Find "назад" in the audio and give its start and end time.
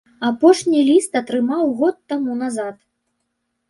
2.45-2.75